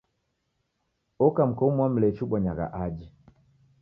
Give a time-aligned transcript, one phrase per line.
[1.25, 3.07] Oka mka umu wa Mlechi ubonyagha aje.